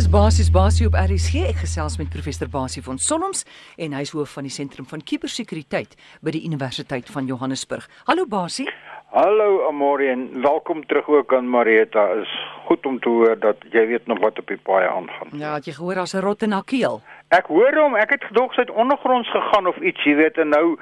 Is 0.00 0.08
basies 0.08 0.48
basie 0.48 0.86
op 0.88 0.94
RSG. 0.96 1.42
Ek 1.50 1.58
gesels 1.60 1.98
met 2.00 2.08
professor 2.08 2.48
Basie 2.48 2.80
van 2.80 2.96
Solms 2.96 3.42
en 3.76 3.92
hy 3.92 4.00
is 4.06 4.12
hoof 4.16 4.30
van 4.32 4.46
die 4.48 4.52
sentrum 4.54 4.86
van 4.88 5.02
kubersekuriteit 5.04 5.92
by 6.24 6.32
die 6.32 6.40
Universiteit 6.48 7.10
van 7.12 7.28
Johannesburg. 7.28 7.84
Hallo 8.08 8.24
Basie. 8.24 8.64
Hallo 9.12 9.66
Amore 9.68 10.08
en 10.08 10.22
welkom 10.40 10.86
terug 10.88 11.10
ook 11.12 11.34
aan 11.36 11.50
Marieta. 11.52 12.06
Is 12.22 12.32
goed 12.70 12.88
om 12.88 12.96
te 13.04 13.12
hoor 13.12 13.36
dat 13.44 13.60
jy 13.76 13.84
weet 13.92 14.08
nog 14.08 14.24
wat 14.24 14.40
op 14.40 14.48
die 14.48 14.56
paai 14.70 14.86
aangaan. 14.88 15.36
Ja, 15.36 15.52
het 15.58 15.68
jy 15.68 15.76
gehoor 15.76 16.00
as 16.06 16.16
'n 16.16 16.24
rot 16.24 16.48
in 16.48 16.56
haar 16.56 16.64
keel? 16.64 17.02
Ek 17.28 17.52
hoor 17.52 17.76
hom, 17.82 17.96
ek 17.96 18.16
het 18.16 18.24
gedog 18.24 18.54
sy 18.54 18.60
het 18.64 18.70
ondergronds 18.70 19.28
gegaan 19.28 19.66
of 19.66 19.76
iets, 19.84 20.00
jy 20.04 20.16
weet, 20.16 20.38
en 20.38 20.48
nou 20.48 20.78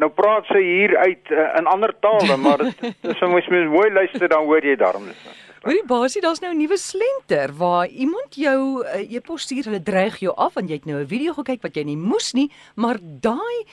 nou 0.00 0.10
praat 0.10 0.48
sy 0.48 0.62
hier 0.62 0.96
uit 0.96 1.30
uh, 1.30 1.52
in 1.58 1.66
ander 1.66 1.92
tale, 2.00 2.36
maar 2.36 2.58
dit 2.58 2.96
is 3.12 3.20
mens 3.20 3.48
moet 3.48 3.68
mooi 3.68 3.92
luister 3.92 4.28
dan 4.28 4.44
hoor 4.44 4.64
jy 4.64 4.76
daarom 4.76 5.04
dis. 5.04 5.51
Hoorie 5.62 5.84
Basie, 5.86 6.18
daar's 6.20 6.40
nou 6.42 6.50
'n 6.52 6.58
nuwe 6.58 6.76
slenter 6.76 7.52
waar 7.54 7.86
iemand 7.86 8.34
jou 8.34 8.82
uh, 8.82 9.14
e-pos 9.14 9.42
stuur, 9.42 9.64
hulle 9.64 9.82
dreig 9.82 10.18
jou 10.18 10.34
af 10.34 10.54
want 10.54 10.68
jy 10.68 10.74
het 10.74 10.84
nou 10.84 10.98
'n 11.00 11.06
video 11.06 11.32
gekyk 11.32 11.62
wat 11.62 11.76
jy 11.76 11.84
nie 11.84 11.96
moes 11.96 12.32
nie, 12.32 12.50
maar 12.74 12.98
daai 13.00 13.66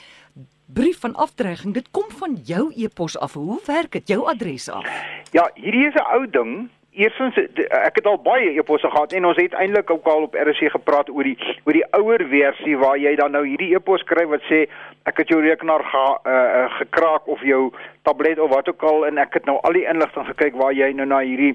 brief 0.66 1.00
van 1.00 1.14
afdreiging, 1.14 1.74
dit 1.74 1.90
kom 1.90 2.06
van 2.10 2.38
jou 2.44 2.72
e-pos 2.76 3.18
af. 3.18 3.32
Hoe 3.32 3.60
werk 3.66 3.90
dit? 3.92 4.08
Jou 4.08 4.28
adres 4.28 4.68
af? 4.68 4.86
Ja, 5.32 5.50
hierdie 5.54 5.86
is 5.86 5.94
'n 5.94 6.06
ou 6.14 6.30
ding. 6.30 6.70
Eerstens 6.90 7.36
ek 7.38 8.00
het 8.00 8.06
al 8.06 8.16
baie 8.18 8.48
eposse 8.58 8.88
gehad 8.90 9.12
en 9.14 9.26
ons 9.28 9.38
het 9.38 9.52
eintlik 9.54 9.90
ook 9.90 10.06
al 10.10 10.24
op 10.26 10.34
RC 10.34 10.72
gepraat 10.74 11.10
oor 11.10 11.22
die 11.22 11.36
oor 11.64 11.76
die 11.76 11.84
ouer 11.94 12.24
versie 12.32 12.74
waar 12.78 12.98
jy 12.98 13.12
dan 13.20 13.30
nou 13.30 13.44
hierdie 13.46 13.70
epos 13.76 14.02
skryf 14.02 14.26
wat 14.32 14.42
sê 14.48 14.64
ek 15.06 15.22
het 15.22 15.30
jou 15.30 15.38
rekenaar 15.40 15.84
ge, 15.86 16.02
uh, 16.26 16.64
gekraak 16.80 17.30
of 17.30 17.44
jou 17.46 17.70
tablet 18.02 18.42
of 18.42 18.50
wat 18.50 18.68
ook 18.68 18.82
al 18.82 19.06
en 19.06 19.22
ek 19.22 19.38
het 19.38 19.46
nou 19.46 19.60
al 19.62 19.78
die 19.78 19.86
inligting 19.86 20.26
gekyk 20.32 20.58
waar 20.58 20.74
jy 20.74 20.90
nou 20.98 21.06
na 21.06 21.22
hierdie 21.22 21.54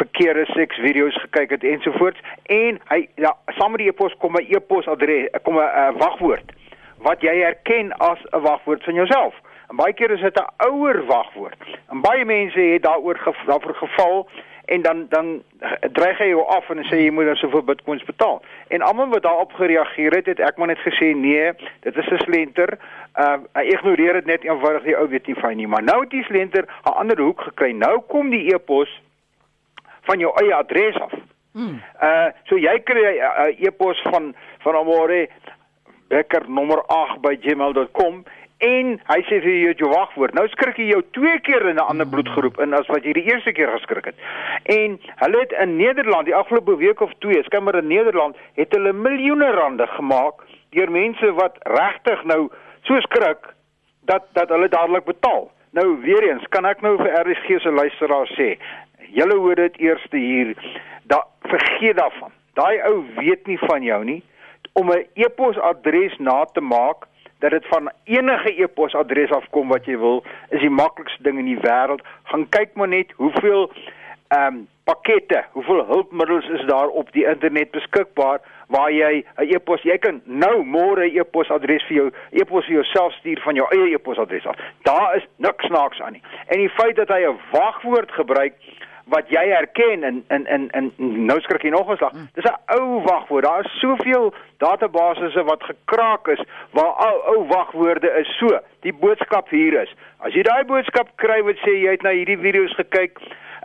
verkeerde 0.00 0.48
seks 0.50 0.82
video's 0.82 1.22
gekyk 1.28 1.54
het 1.54 1.70
ensovoorts 1.76 2.18
en 2.50 2.82
hy 2.90 3.04
ja 3.22 3.36
saam 3.60 3.76
met 3.76 3.86
die 3.86 3.90
epos 3.94 4.18
kom 4.18 4.34
'n 4.34 4.50
epos 4.50 4.90
adres 4.90 5.30
kom 5.46 5.62
'n 5.62 5.70
uh, 5.70 5.94
wagwoord 6.02 6.50
wat 7.06 7.22
jy 7.22 7.38
herken 7.38 7.94
as 7.98 8.18
'n 8.30 8.42
wagwoord 8.42 8.84
van 8.84 8.94
jouself. 8.94 9.34
En 9.70 9.76
baie 9.76 9.92
keer 9.92 10.10
is 10.10 10.20
dit 10.20 10.38
'n 10.38 10.50
ouer 10.56 11.06
wagwoord. 11.06 11.78
En 11.90 12.00
baie 12.00 12.24
mense 12.24 12.60
het 12.60 12.82
daaroor 12.82 13.34
daarvoor 13.46 13.74
geval 13.74 14.28
en 14.72 14.82
dan 14.82 15.06
dan 15.08 15.42
dreig 15.92 16.18
hy 16.18 16.28
jou 16.30 16.44
af 16.48 16.70
en 16.72 16.80
sê 16.88 17.02
jy 17.02 17.10
moet 17.12 17.28
dan 17.28 17.36
soveel 17.40 17.64
bitcoins 17.68 18.04
betaal. 18.08 18.40
En 18.72 18.84
almal 18.86 19.10
wat 19.12 19.26
daarop 19.26 19.52
gereageer 19.58 20.16
het, 20.16 20.30
het 20.32 20.40
ek 20.40 20.56
maar 20.56 20.72
net 20.72 20.80
gesê 20.84 21.12
nee, 21.16 21.52
dit 21.84 21.96
is 21.96 22.10
'n 22.10 22.22
slenter. 22.24 22.78
Uh 23.20 23.36
hy 23.58 23.64
ignoreer 23.74 24.20
dit 24.20 24.30
net 24.32 24.44
eenvoudig 24.48 24.82
die 24.82 24.96
ou 24.96 25.08
weet 25.08 25.26
nie 25.26 25.36
van 25.40 25.56
nie, 25.56 25.68
maar 25.68 25.82
nou 25.82 26.00
het 26.00 26.10
die 26.10 26.24
slenter 26.24 26.64
'n 26.64 26.96
ander 27.02 27.20
hoek 27.20 27.40
gekry. 27.40 27.72
Nou 27.72 28.00
kom 28.00 28.30
die 28.30 28.54
e-pos 28.54 29.00
van 30.08 30.18
jou 30.18 30.32
eie 30.42 30.54
adres 30.54 31.00
af. 31.00 31.12
Hmm. 31.52 31.82
Uh 32.02 32.28
so 32.44 32.56
jy 32.56 32.78
kry 32.80 33.02
'n 33.02 33.20
uh, 33.20 33.66
e-pos 33.66 34.00
van 34.02 34.34
van 34.58 34.74
Amore 34.74 35.28
bekker 36.08 36.44
nommer 36.48 36.82
8 36.86 37.20
by 37.20 37.36
gmail.com 37.40 38.24
en 38.62 38.92
hy 39.08 39.18
sê 39.26 39.40
vir 39.42 39.56
jou 39.58 39.72
jou 39.82 39.90
wagwoord. 39.90 40.34
Nou 40.38 40.44
skrik 40.52 40.78
jy 40.78 40.88
jou 40.92 41.00
twee 41.16 41.38
keer 41.46 41.66
in 41.70 41.76
'n 41.76 41.88
ander 41.90 42.06
bloedgroep 42.06 42.60
in 42.60 42.74
as 42.74 42.86
wat 42.86 43.04
jy 43.04 43.12
die 43.12 43.26
eerste 43.32 43.52
keer 43.52 43.70
geskrik 43.74 44.04
het. 44.04 44.18
En 44.64 44.98
hulle 45.22 45.40
het 45.40 45.52
in 45.52 45.76
Nederland 45.76 46.26
die 46.26 46.34
afgelope 46.34 46.76
week 46.76 47.00
of 47.00 47.12
twee, 47.18 47.42
skimmer 47.42 47.74
in 47.76 47.86
Nederland, 47.86 48.36
het 48.54 48.72
hulle 48.72 48.92
miljoene 48.92 49.50
rande 49.50 49.86
gemaak 49.86 50.42
deur 50.70 50.90
mense 50.90 51.32
wat 51.32 51.58
regtig 51.62 52.24
nou 52.24 52.50
so 52.82 53.00
skrik 53.00 53.54
dat 54.04 54.22
dat 54.32 54.48
hulle 54.48 54.68
dadelik 54.68 55.04
betaal. 55.04 55.50
Nou 55.70 56.00
weer 56.00 56.22
eens, 56.22 56.44
kan 56.48 56.64
ek 56.64 56.80
nou 56.80 56.96
vir 56.96 57.12
RSG 57.26 57.60
se 57.60 57.70
luisteraars 57.70 58.32
sê, 58.38 58.58
julle 59.08 59.38
hoor 59.38 59.54
dit 59.54 59.80
eers 59.80 60.06
hier, 60.10 60.54
da 61.04 61.24
vergeet 61.40 61.96
daarvan. 61.96 62.30
Daai 62.54 62.82
ou 62.82 63.04
weet 63.16 63.46
nie 63.46 63.58
van 63.58 63.82
jou 63.82 64.04
nie 64.04 64.22
om 64.72 64.90
'n 64.90 65.06
e-posadres 65.14 66.18
na 66.18 66.44
te 66.44 66.60
maak 66.60 67.06
dat 67.42 67.50
dit 67.50 67.66
van 67.66 67.90
enige 68.04 68.54
e-posadres 68.62 69.30
afkom 69.34 69.68
wat 69.74 69.86
jy 69.90 69.96
wil, 69.98 70.22
is 70.54 70.62
die 70.62 70.70
maklikste 70.70 71.22
ding 71.26 71.40
in 71.42 71.50
die 71.50 71.58
wêreld. 71.64 72.04
Gaan 72.30 72.46
kyk 72.54 72.76
maar 72.78 72.92
net 72.92 73.10
hoeveel 73.18 73.66
ehm 74.32 74.54
um, 74.54 74.68
pakkette, 74.84 75.44
hoeveel 75.54 75.84
hulpmiddels 75.86 76.48
is 76.48 76.64
daar 76.66 76.88
op 76.88 77.12
die 77.12 77.26
internet 77.26 77.70
beskikbaar 77.70 78.40
waar 78.66 78.90
jy 78.90 79.24
'n 79.36 79.46
e-pos 79.54 79.82
jy 79.82 79.98
kan 79.98 80.20
nou 80.24 80.64
môre 80.64 81.06
'n 81.06 81.18
e-posadres 81.18 81.84
vir 81.88 81.96
jou 81.96 82.10
e-pos 82.30 82.64
vir 82.66 82.74
jouself 82.74 83.12
stuur 83.12 83.40
van 83.40 83.54
jou 83.54 83.66
eie 83.70 83.94
e-posadres 83.94 84.46
af. 84.46 84.56
Daar 84.82 85.16
is 85.16 85.26
niks 85.36 85.66
snaaks 85.66 86.00
aan 86.00 86.12
nie. 86.12 86.22
En 86.46 86.58
die 86.58 86.70
feit 86.70 86.96
dat 86.96 87.08
hy 87.08 87.26
'n 87.26 87.38
wagwoord 87.52 88.12
gebruik 88.12 88.54
wat 89.04 89.28
jy 89.28 89.42
herken 89.48 90.04
in 90.04 90.24
in 90.28 90.46
in 90.46 90.70
in 90.72 90.92
nou 91.26 91.40
skrik 91.40 91.62
jy 91.62 91.70
nog 91.70 91.88
eens 91.90 92.00
lag. 92.00 92.12
Dis 92.34 92.44
'n 92.44 92.78
ou 92.78 93.02
wagwoord. 93.02 93.44
Daar 93.44 93.64
is 93.64 93.78
soveel 93.80 94.34
databasisse 94.58 95.44
wat 95.44 95.62
gekraak 95.62 96.28
is 96.28 96.42
waar 96.70 96.94
ou 97.08 97.36
ou 97.36 97.46
wagwoorde 97.46 98.10
is 98.20 98.36
so. 98.38 98.58
Die 98.80 98.94
boodskap 98.94 99.48
hier 99.48 99.82
is. 99.82 99.94
As 100.18 100.34
jy 100.34 100.42
daai 100.42 100.64
boodskap 100.64 101.08
kry 101.16 101.42
wat 101.42 101.56
sê 101.56 101.74
jy 101.82 101.90
het 101.90 102.02
na 102.02 102.10
hierdie 102.10 102.38
video's 102.38 102.74
gekyk 102.74 103.18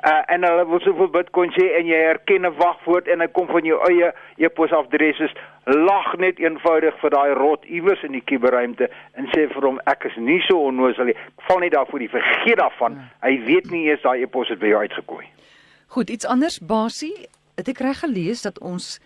uh, 0.07 0.33
en 0.33 0.45
hulle 0.47 0.65
wil 0.69 0.81
soveel 0.83 1.09
Bitcoin 1.11 1.51
sê 1.55 1.65
en 1.79 1.85
jy 1.89 1.99
herken 2.07 2.43
'n 2.47 2.57
wagwoord 2.57 3.07
en 3.07 3.19
hy 3.23 3.27
kom 3.27 3.47
van 3.47 3.65
jou 3.65 3.79
eie 3.89 4.11
e-posadres, 4.37 5.33
lag 5.65 6.17
net 6.17 6.39
eenvoudig 6.39 6.99
vir 7.01 7.09
daai 7.09 7.33
rot 7.33 7.65
iewers 7.65 8.03
in 8.03 8.11
die 8.11 8.21
kuberruimte 8.21 8.89
en 9.13 9.25
sê 9.35 9.47
vir 9.53 9.63
hom 9.67 9.79
ek 9.85 10.05
is 10.05 10.17
nie 10.17 10.41
so 10.47 10.67
onnoosel 10.67 11.05
nie. 11.05 11.17
Val 11.47 11.59
net 11.59 11.73
daarvoor 11.73 11.99
die 11.99 12.09
vergeet 12.09 12.57
daarvan. 12.57 12.93
Ja. 12.93 12.99
Hy 13.27 13.43
weet 13.45 13.71
nie 13.71 13.87
eers 13.87 14.01
daai 14.01 14.23
e-pos 14.23 14.49
het 14.49 14.59
by 14.59 14.67
jou 14.67 14.81
uitgekooi. 14.81 15.25
Goed, 15.87 16.09
iets 16.09 16.25
anders 16.25 16.59
basie, 16.59 17.27
het 17.57 17.67
ek 17.67 17.79
reg 17.79 17.99
gelees 17.99 18.41
dat 18.41 18.59
ons 18.59 18.99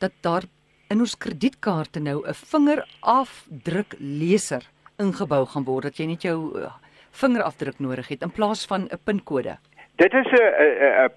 dat 0.00 0.12
daar 0.20 0.42
in 0.90 1.00
ons 1.00 1.18
kredietkaarte 1.18 2.00
nou 2.00 2.22
'n 2.26 2.34
vingerafdrukleser 2.34 4.62
ingebou 4.98 5.46
gaan 5.46 5.64
word 5.64 5.82
dat 5.82 5.98
jy 5.98 6.06
net 6.06 6.22
jou 6.22 6.58
uh, 6.58 6.72
vingerafdruk 7.10 7.78
nodig 7.78 8.08
het 8.08 8.22
in 8.22 8.30
plaas 8.30 8.66
van 8.66 8.88
'n 8.90 8.98
pinkode. 9.04 9.58
Dit 9.96 10.12
is 10.12 10.26
'n 10.26 11.10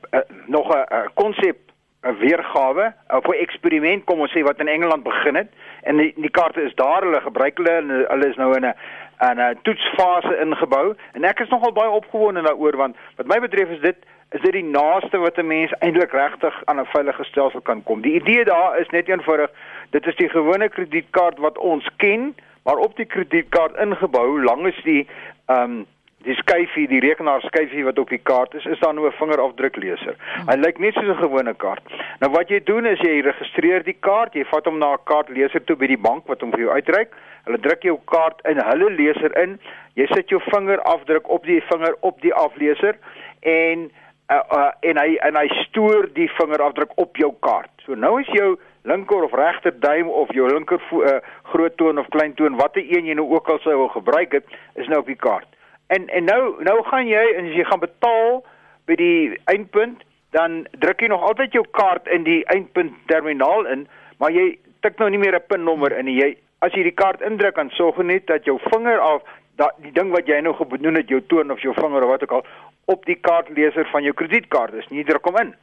nog 0.45 0.75
'n 0.75 1.09
konsep 1.13 1.57
'n 2.01 2.17
weergawe 2.19 2.93
of 3.07 3.27
'n 3.27 3.41
eksperiment 3.45 4.03
kom 4.03 4.19
ons 4.19 4.31
sê 4.31 4.41
wat 4.41 4.59
in 4.59 4.67
Engeland 4.67 5.03
begin 5.03 5.35
het 5.35 5.49
en 5.81 5.97
die, 5.97 6.13
die 6.15 6.29
kaarte 6.29 6.61
is 6.61 6.75
daar 6.75 7.01
hulle 7.01 7.21
gebruik 7.21 7.57
hulle 7.57 7.71
en 7.71 7.89
hulle 7.89 8.27
is 8.27 8.35
nou 8.35 8.55
in 8.55 8.65
'n 8.65 8.75
'n 9.19 9.59
toetsfase 9.61 10.39
ingebou 10.39 10.95
en 11.13 11.23
ek 11.23 11.39
is 11.39 11.49
nogal 11.49 11.71
baie 11.71 11.89
opgewonde 11.89 12.41
daaroor 12.41 12.75
want 12.77 12.95
wat 13.15 13.27
my 13.27 13.39
betref 13.39 13.69
is 13.69 13.79
dit 13.79 13.97
is 14.31 14.41
dit 14.41 14.51
die 14.51 14.63
naaste 14.63 15.17
wat 15.17 15.37
'n 15.37 15.47
mens 15.47 15.73
eintlik 15.79 16.11
regtig 16.11 16.61
aan 16.65 16.79
'n 16.79 16.85
veilige 16.85 17.23
stelsel 17.23 17.61
kan 17.61 17.83
kom. 17.83 18.01
Die 18.01 18.13
idee 18.21 18.43
daar 18.43 18.79
is 18.79 18.89
net 18.89 19.07
eenvoudig 19.07 19.51
dit 19.89 20.07
is 20.07 20.15
die 20.15 20.29
gewone 20.29 20.69
kredietkaart 20.69 21.37
wat 21.37 21.57
ons 21.57 21.89
ken 21.95 22.35
maar 22.63 22.77
op 22.77 22.95
die 22.95 23.05
kredietkaart 23.05 23.75
ingebou 23.75 24.43
langs 24.43 24.83
die 24.83 25.07
ehm 25.45 25.61
um, 25.61 25.85
die 26.25 26.35
skyfie, 26.39 26.87
die 26.89 26.99
rekenaar 27.03 27.43
skyfie 27.45 27.83
wat 27.85 27.99
op 28.01 28.09
die 28.09 28.21
kaart 28.29 28.55
is, 28.57 28.65
is 28.65 28.79
daar 28.79 28.93
nou 28.93 29.05
'n 29.07 29.17
vingerafdrukleser. 29.19 30.15
Hy 30.49 30.55
lyk 30.57 30.79
net 30.79 30.93
soos 30.93 31.09
'n 31.09 31.21
gewone 31.21 31.53
kaart. 31.53 31.83
Nou 32.21 32.31
wat 32.31 32.49
jy 32.49 32.59
doen 32.63 32.85
is 32.85 32.99
jy 32.99 33.21
registreer 33.21 33.83
die 33.83 33.97
kaart, 33.99 34.33
jy 34.33 34.45
vat 34.45 34.65
hom 34.65 34.79
na 34.79 34.93
'n 34.93 35.03
kaartleser 35.03 35.63
toe 35.65 35.75
by 35.75 35.87
die 35.87 36.03
bank 36.09 36.27
wat 36.27 36.41
hom 36.41 36.51
vir 36.51 36.59
jou 36.59 36.71
uitreik. 36.71 37.13
Hulle 37.45 37.57
druk 37.57 37.83
jou 37.83 37.99
kaart 38.05 38.41
in 38.45 38.57
hulle 38.57 38.89
leser 38.89 39.37
in. 39.37 39.59
Jy 39.95 40.07
sit 40.07 40.29
jou 40.29 40.39
vingerafdruk 40.39 41.29
op 41.29 41.43
die 41.45 41.61
vinger 41.61 41.95
op 42.01 42.21
die 42.21 42.33
afleser 42.33 42.97
en 43.41 43.91
uh, 44.31 44.41
uh, 44.51 44.71
en 44.81 44.97
hy 44.97 45.15
en 45.15 45.35
hy 45.35 45.47
stoor 45.47 46.09
die 46.13 46.29
vingerafdruk 46.29 46.91
op 46.95 47.15
jou 47.17 47.33
kaart. 47.39 47.71
So 47.85 47.95
nou 47.95 48.19
is 48.19 48.27
jou 48.27 48.57
linker 48.83 49.23
of 49.23 49.33
regter 49.33 49.79
duim 49.79 50.09
of 50.09 50.33
jou 50.33 50.47
linker 50.47 50.81
uh, 50.91 51.19
groot 51.43 51.77
toon 51.77 51.97
of 51.99 52.07
klein 52.09 52.33
toon, 52.33 52.57
watter 52.57 52.81
een 52.81 53.05
jy 53.05 53.13
nou 53.13 53.29
ook 53.29 53.49
al 53.49 53.59
sou 53.59 53.87
gebruik 53.89 54.31
het, 54.31 54.45
is 54.75 54.87
nou 54.87 54.99
op 54.99 55.05
die 55.05 55.15
kaart. 55.15 55.47
En 55.87 56.07
en 56.07 56.23
nou 56.23 56.63
nou 56.63 56.83
gaan 56.83 57.07
jy 57.07 57.23
en 57.37 57.49
as 57.49 57.55
jy 57.55 57.63
gaan 57.63 57.79
betaal 57.79 58.43
by 58.85 58.95
die 58.95 59.39
eindpunt, 59.51 60.03
dan 60.35 60.65
druk 60.83 61.01
jy 61.01 61.07
nog 61.07 61.23
altyd 61.23 61.53
jou 61.55 61.63
kaart 61.71 62.07
in 62.07 62.23
die 62.23 62.41
eindpunt 62.53 62.93
terminaal 63.07 63.65
in, 63.71 63.87
maar 64.19 64.31
jy 64.31 64.57
tik 64.85 64.99
nou 64.99 65.09
nie 65.09 65.21
meer 65.21 65.35
'n 65.35 65.47
pinnommer 65.47 65.97
in 65.97 66.05
nie. 66.05 66.19
Jy 66.19 66.37
as 66.59 66.73
jy 66.73 66.83
die 66.83 66.97
kaart 66.97 67.21
indruk, 67.21 67.55
dan 67.55 67.69
sorg 67.69 67.97
net 67.97 68.27
dat 68.27 68.45
jou 68.45 68.59
vinger 68.71 68.99
af 68.99 69.21
dat 69.57 69.73
die 69.81 69.91
ding 69.91 70.11
wat 70.13 70.27
jy 70.27 70.39
nou 70.41 70.53
genoem 70.53 70.95
het, 70.95 71.09
jou 71.09 71.21
toon 71.21 71.51
of 71.51 71.61
jou 71.61 71.73
vinger 71.73 72.03
of 72.03 72.09
wat 72.09 72.23
ook 72.23 72.31
al 72.31 72.45
op 72.85 73.05
die 73.05 73.15
kaartleser 73.15 73.87
van 73.91 74.03
jou 74.03 74.13
kredietkaart 74.13 74.73
is. 74.73 74.87
Nie 74.89 75.03
druk 75.03 75.25
hom 75.25 75.39
in. 75.41 75.55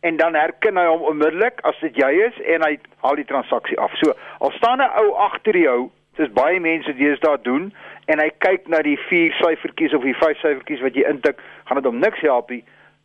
En 0.00 0.16
dan 0.16 0.34
herken 0.34 0.76
hy 0.76 0.86
hom 0.86 1.02
onmiddellik 1.02 1.60
as 1.68 1.78
dit 1.80 1.96
jy 1.96 2.10
is 2.28 2.38
en 2.54 2.62
hy 2.62 2.78
haal 3.04 3.18
die 3.18 3.26
transaksie 3.28 3.78
af. 3.78 3.94
So, 4.00 4.14
al 4.38 4.50
staan 4.58 4.80
'n 4.80 4.90
ou 5.02 5.14
agter 5.14 5.56
jou, 5.56 5.90
dis 6.18 6.32
baie 6.36 6.60
mense 6.60 6.92
deesdae 6.98 7.40
doen, 7.46 7.70
en 8.12 8.20
hy 8.20 8.28
kyk 8.44 8.68
na 8.72 8.82
die 8.84 8.98
vier 9.08 9.34
syfertjies 9.38 9.94
of 9.96 10.04
die 10.06 10.16
vyf 10.18 10.38
syfertjies 10.42 10.84
wat 10.84 10.96
jy 10.98 11.06
intik, 11.08 11.42
gaan 11.68 11.80
dit 11.80 11.88
hom 11.88 12.00
niks 12.02 12.24
help 12.26 12.50
nie. 12.52 12.62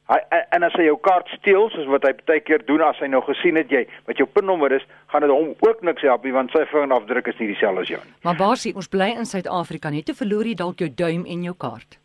Hy 0.07 0.21
en 0.55 0.63
as 0.63 0.75
hy 0.79 0.85
jou 0.85 0.95
kaart 1.03 1.27
steel 1.35 1.65
soos 1.73 1.87
wat 1.91 2.05
hy 2.07 2.13
baie 2.29 2.39
keer 2.47 2.61
doen 2.67 2.79
as 2.85 2.99
hy 3.03 3.09
nou 3.11 3.19
gesien 3.25 3.59
het 3.59 3.71
jy 3.71 3.81
wat 4.07 4.21
jou 4.21 4.27
pinnommer 4.31 4.71
is, 4.77 4.85
gaan 5.11 5.25
dit 5.25 5.33
hom 5.33 5.51
ook 5.67 5.83
niks 5.83 6.05
help 6.07 6.23
nie 6.23 6.31
want 6.35 6.53
sy 6.55 6.63
vingerafdruk 6.71 7.27
is 7.27 7.39
nie 7.41 7.49
dieselfde 7.51 7.83
as 7.83 7.91
jou 7.91 7.99
nie. 7.99 8.15
Maar 8.23 8.39
baasie, 8.39 8.71
ons 8.79 8.87
bly 8.91 9.09
in 9.19 9.27
Suid-Afrika, 9.27 9.91
net 9.91 10.07
te 10.07 10.15
verloor 10.15 10.47
jy 10.47 10.55
dalk 10.63 10.83
jou 10.83 10.87
duim 10.87 11.27
en 11.27 11.43
jou 11.49 11.55
kaart. 11.59 11.99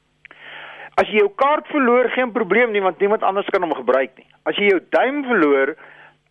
As 0.98 1.08
jy 1.08 1.22
jou 1.22 1.30
kaart 1.38 1.70
verloor, 1.70 2.10
geen 2.16 2.34
probleem 2.34 2.74
nie 2.74 2.82
want 2.82 2.98
niemand 3.00 3.22
anders 3.24 3.46
kan 3.54 3.62
hom 3.62 3.72
gebruik 3.78 4.18
nie. 4.18 4.26
As 4.50 4.58
jy 4.58 4.72
jou 4.72 4.82
duim 4.92 5.22
verloor, 5.30 5.76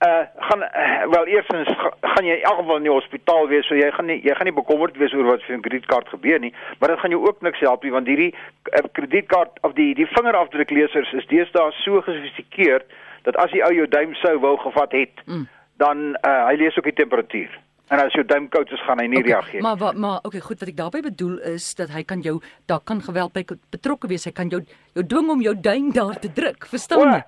uh 0.07 0.23
gaan 0.47 0.61
uh, 0.63 1.03
wel 1.13 1.25
eerstens 1.25 1.67
ga, 1.67 1.91
gaan 2.01 2.25
jy 2.25 2.39
in 2.39 2.47
elk 2.49 2.57
geval 2.63 2.81
in 2.81 2.87
die 2.87 2.93
hospitaal 2.93 3.47
wees 3.47 3.67
so 3.67 3.75
jy 3.75 3.91
gaan 3.91 4.09
nie 4.09 4.19
jy 4.25 4.33
gaan 4.35 4.49
nie 4.49 4.57
bekommerd 4.57 4.97
wees 4.97 5.13
oor 5.13 5.29
wat 5.29 5.45
vir 5.45 5.57
'n 5.57 5.61
kredietkaart 5.67 6.09
gebeur 6.09 6.39
nie 6.39 6.53
maar 6.79 6.89
dit 6.89 6.99
gaan 6.99 7.15
jou 7.15 7.21
ook 7.27 7.41
niks 7.41 7.59
help 7.59 7.83
nie 7.83 7.91
want 7.91 8.07
hierdie 8.07 8.33
uh, 8.33 8.83
kredietkaart 8.97 9.61
of 9.61 9.73
die 9.77 9.93
die 9.95 10.09
vingerafdruklesers 10.15 11.13
is 11.13 11.27
deesdae 11.27 11.71
so 11.83 12.01
gesofistikeerd 12.01 12.85
dat 13.23 13.37
as 13.37 13.51
jy 13.53 13.61
ou 13.65 13.73
jou 13.73 13.87
duim 13.87 14.15
sou 14.21 14.37
wou 14.41 14.55
gevat 14.61 14.95
het 14.97 15.25
mm. 15.25 15.45
dan 15.81 16.15
uh, 16.21 16.45
hy 16.49 16.55
lees 16.61 16.77
ook 16.77 16.89
die 16.89 16.97
temperatuur. 17.01 17.59
En 17.91 17.99
as 17.99 18.13
jou 18.15 18.23
duim 18.25 18.47
koud 18.49 18.71
is 18.71 18.81
gaan 18.87 19.01
hy 19.03 19.07
nie 19.11 19.19
okay, 19.19 19.33
reageer 19.33 19.65
maar 19.65 19.77
wat 19.81 19.97
maar 19.99 20.21
okay 20.27 20.39
goed 20.39 20.61
wat 20.63 20.69
ek 20.71 20.77
daarmee 20.77 21.05
bedoel 21.09 21.35
is 21.53 21.65
dat 21.75 21.91
hy 21.91 22.03
kan 22.07 22.23
jou 22.23 22.39
daar 22.71 22.79
kan 22.79 23.01
geweld 23.03 23.33
by 23.35 23.43
betrokke 23.75 24.07
wees 24.07 24.25
hy 24.25 24.31
kan 24.31 24.49
jou 24.53 24.61
jou 24.95 25.05
dwing 25.13 25.29
om 25.29 25.43
jou 25.43 25.53
duim 25.59 25.91
daar 25.91 26.15
te 26.23 26.31
druk 26.31 26.69
verstaan 26.71 27.03
jy 27.17 27.21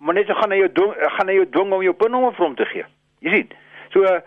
maar 0.00 0.14
net 0.14 0.26
so 0.26 0.34
gaan 0.34 0.52
hy 0.54 0.62
jou 0.62 0.72
dwing 0.72 0.94
gaan 1.16 1.28
hy 1.28 1.34
jou 1.34 1.48
dwing 1.56 1.72
om 1.76 1.82
jou 1.84 1.94
pinnommer 1.94 2.32
vir 2.36 2.46
hom 2.46 2.56
te 2.56 2.66
gee. 2.72 2.86
Jy 3.20 3.34
sien. 3.34 3.52
So 3.92 4.04
uh, 4.08 4.20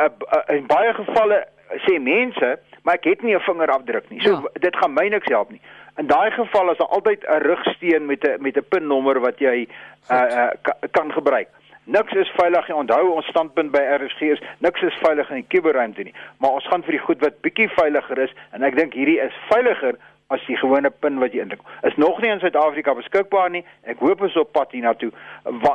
uh, 0.00 0.42
in 0.56 0.66
baie 0.70 0.94
gevalle 0.96 1.42
sê 1.84 1.98
mense, 2.00 2.54
maar 2.82 2.96
ek 2.96 3.10
het 3.10 3.22
nie 3.22 3.34
'n 3.36 3.44
vingerafdruk 3.44 4.08
nie. 4.10 4.20
So 4.24 4.32
ja. 4.32 4.60
dit 4.60 4.76
gaan 4.76 4.94
my 4.94 5.08
niks 5.08 5.28
help 5.28 5.50
nie. 5.50 5.60
In 5.98 6.06
daai 6.06 6.30
geval 6.30 6.70
is 6.70 6.78
daar 6.78 6.94
altyd 6.96 7.24
'n 7.28 7.42
rugsteen 7.42 8.06
met 8.06 8.24
'n 8.24 8.42
met 8.42 8.56
'n 8.56 8.68
pinnommer 8.68 9.20
wat 9.20 9.38
jy 9.38 9.68
uh, 10.10 10.16
uh, 10.16 10.50
kan 10.90 11.12
gebruik. 11.12 11.48
Niks 11.84 12.12
is 12.12 12.32
veilig 12.36 12.68
nie. 12.68 12.76
Onthou 12.76 13.10
ons 13.10 13.26
standpunt 13.26 13.70
by 13.70 13.80
RSG 13.80 14.20
is 14.20 14.42
niks 14.58 14.82
is 14.82 14.98
veilig 15.00 15.30
in 15.30 15.36
die 15.36 15.48
kuberruimte 15.48 16.02
nie. 16.02 16.14
Maar 16.38 16.50
ons 16.50 16.66
gaan 16.66 16.82
vir 16.82 16.92
die 16.92 17.06
goed 17.06 17.20
wat 17.20 17.40
bietjie 17.40 17.68
veiliger 17.68 18.18
is 18.18 18.34
en 18.52 18.62
ek 18.62 18.76
dink 18.76 18.92
hierdie 18.92 19.20
is 19.20 19.36
veiliger 19.48 19.96
as 20.28 20.44
die 20.46 20.56
gewone 20.60 20.90
pin 20.90 21.20
wat 21.22 21.32
jy 21.32 21.40
indruk. 21.44 21.62
Is 21.88 21.96
nog 21.96 22.18
nie 22.20 22.30
in 22.30 22.40
Suid-Afrika 22.42 22.92
beskikbaar 22.98 23.48
nie. 23.52 23.62
Ek 23.88 24.00
hoop 24.04 24.20
is 24.26 24.36
op 24.36 24.52
pad 24.52 24.74
hiernatoe, 24.76 25.08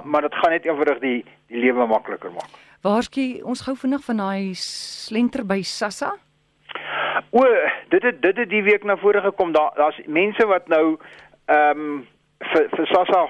maar 0.06 0.28
dit 0.28 0.36
gaan 0.42 0.54
net 0.54 0.68
eenvoudig 0.68 1.02
die 1.02 1.18
die 1.50 1.62
lewe 1.62 1.88
makliker 1.90 2.34
maak. 2.34 2.60
Waarskynlik 2.86 3.48
ons 3.50 3.64
gou 3.66 3.74
vinnig 3.80 4.04
van 4.06 4.22
daai 4.22 4.54
slenter 4.60 5.46
by 5.50 5.62
Sassa? 5.66 6.12
O, 7.34 7.44
dit 7.90 8.06
het 8.06 8.22
dit 8.22 8.42
het 8.44 8.50
die 8.50 8.64
week 8.66 8.86
na 8.86 8.98
vore 9.02 9.22
gekom. 9.26 9.54
Daar 9.58 9.74
daar's 9.78 10.02
mense 10.06 10.46
wat 10.50 10.70
nou 10.70 10.98
ehm 11.46 11.86
um, 11.86 12.04
vir 12.54 12.70
vir 12.76 12.90
Sassa 12.94 13.26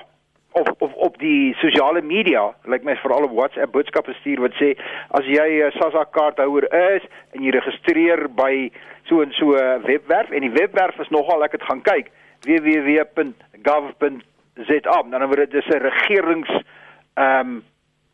of 0.53 0.67
of 0.79 0.93
op 0.93 1.17
die 1.19 1.55
sosiale 1.61 2.01
media, 2.01 2.45
lyk 2.63 2.71
like 2.71 2.85
my 2.85 2.95
veral 3.01 3.23
op 3.23 3.35
WhatsApp 3.37 3.71
boodskappe 3.73 4.13
stuur 4.19 4.39
wat 4.45 4.53
sê 4.61 4.73
as 5.19 5.25
jy 5.25 5.63
'n 5.63 5.71
SASSA 5.79 6.03
kaarthouer 6.11 6.65
is 6.95 7.03
en 7.33 7.43
jy 7.43 7.51
registreer 7.51 8.27
by 8.29 8.71
so 9.09 9.21
en 9.21 9.31
so 9.31 9.55
'n 9.55 9.81
webwerf 9.83 10.29
en 10.31 10.41
die 10.41 10.57
webwerf 10.59 10.99
is 10.99 11.09
nogal 11.09 11.43
ek 11.43 11.51
het 11.51 11.63
gaan 11.63 11.81
kyk 11.81 12.11
www.gov.za. 12.45 14.11
Dan 15.09 15.27
word 15.27 15.51
dit 15.51 15.65
'n 15.65 15.79
regerings 15.79 16.49
ehm 17.13 17.39
um, 17.39 17.63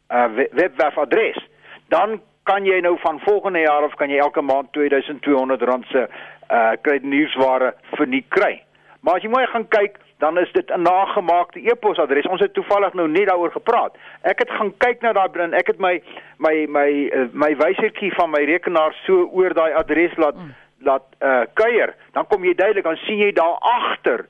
uh, 0.09 0.29
webwerfadres. 0.51 1.47
Dan 1.87 2.21
kan 2.43 2.65
jy 2.65 2.79
nou 2.81 2.97
van 2.99 3.19
volgende 3.19 3.59
jaar 3.59 3.83
of 3.83 3.93
kan 3.95 4.09
jy 4.09 4.17
elke 4.17 4.41
maand 4.41 4.77
R2200 4.77 5.87
se 5.91 6.07
uh 6.49 6.71
kredietnuusware 6.81 7.73
vir 7.97 8.07
nie 8.07 8.25
kry. 8.29 8.63
Maar 8.99 9.15
as 9.15 9.23
jy 9.23 9.29
mooi 9.29 9.45
gaan 9.47 9.67
kyk, 9.67 9.99
dan 10.19 10.37
is 10.39 10.51
dit 10.51 10.71
'n 10.71 10.81
nagemaakte 10.81 11.59
e-posadres. 11.59 12.27
Ons 12.27 12.41
het 12.41 12.53
toevallig 12.53 12.93
nou 12.93 13.07
net 13.07 13.27
daaroor 13.27 13.51
gepraat. 13.51 13.97
Ek 14.21 14.39
het 14.39 14.49
gaan 14.49 14.73
kyk 14.77 15.01
na 15.01 15.13
daai 15.13 15.29
brin. 15.29 15.53
Ek 15.53 15.67
het 15.67 15.79
my 15.79 16.01
my 16.37 16.65
my 16.67 16.89
uh, 17.13 17.27
my 17.31 17.55
wysertjie 17.55 18.13
van 18.13 18.29
my 18.29 18.43
rekenaar 18.43 18.93
so 19.05 19.29
oor 19.31 19.53
daai 19.53 19.73
adres 19.73 20.15
laat 20.17 20.35
mm 20.35 20.55
laat 20.79 21.03
uh, 21.19 21.41
kuier, 21.53 21.93
dan 22.15 22.27
kom 22.27 22.43
jy 22.43 22.53
duidelik 22.55 22.87
dan 22.87 22.99
sien 23.03 23.19
jy 23.19 23.31
daar 23.35 23.57
agter 23.59 24.25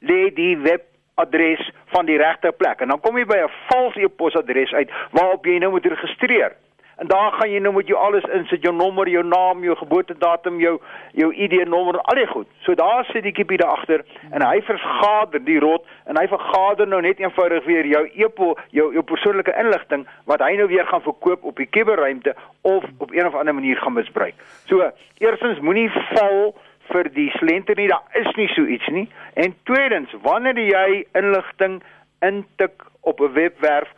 lê 0.00 0.30
die 0.34 0.54
webadres 0.58 1.62
van 1.92 2.08
die 2.08 2.18
regte 2.20 2.52
plek 2.56 2.80
en 2.82 2.94
dan 2.94 3.00
kom 3.04 3.18
jy 3.18 3.26
by 3.28 3.38
'n 3.44 3.52
vals 3.68 3.96
e-posadres 3.96 4.72
uit 4.72 4.90
waarop 5.10 5.46
jy 5.46 5.58
nou 5.58 5.70
moet 5.70 5.86
registreer. 5.86 6.56
En 7.02 7.08
daar 7.08 7.32
gaan 7.32 7.50
jy 7.50 7.58
nou 7.58 7.72
met 7.74 7.88
jou 7.90 7.98
alles 7.98 8.24
insit, 8.30 8.62
jou 8.62 8.74
nommer, 8.74 9.08
jou 9.10 9.24
naam, 9.26 9.64
jou 9.66 9.74
geboortedatum, 9.76 10.60
jou 10.62 10.76
jou 11.18 11.32
ID-nommer, 11.34 11.96
al 11.98 12.18
die 12.20 12.26
goed. 12.30 12.46
So 12.62 12.76
daar 12.78 13.02
sit 13.08 13.24
die 13.26 13.32
kiepie 13.34 13.56
daar 13.58 13.72
agter 13.74 14.04
en 14.30 14.44
hy 14.46 14.60
vergader 14.62 15.42
die 15.42 15.58
rot 15.58 15.88
en 16.06 16.20
hy 16.20 16.28
vergader 16.30 16.86
nou 16.86 17.00
net 17.02 17.18
eenvoudig 17.18 17.66
weer 17.66 17.88
jou 17.90 18.04
e-pos, 18.22 18.60
jou 18.70 18.86
jou 18.94 19.02
persoonlike 19.02 19.54
inligting 19.58 20.04
wat 20.30 20.44
hy 20.46 20.52
nou 20.60 20.68
weer 20.70 20.86
gaan 20.86 21.02
verkoop 21.02 21.42
op 21.50 21.58
die 21.58 21.66
kuberruimte 21.66 22.36
of 22.70 22.86
op 22.98 23.10
een 23.10 23.26
of 23.26 23.34
ander 23.34 23.56
manier 23.58 23.82
gaan 23.82 23.98
misbruik. 23.98 24.38
So, 24.70 24.86
eerstens 25.18 25.58
moenie 25.58 25.88
val 26.12 26.54
vir 26.92 27.10
die 27.18 27.32
slenter 27.40 27.82
nie, 27.82 27.88
daar 27.90 28.06
is 28.22 28.30
nie 28.38 28.46
so 28.54 28.62
iets 28.62 28.86
nie. 28.94 29.08
En 29.34 29.58
tweedens, 29.66 30.14
wanneer 30.22 30.62
jy 30.62 31.02
inligting 31.18 31.80
intik 32.22 32.86
op 33.00 33.18
'n 33.20 33.32
webwerf, 33.34 33.90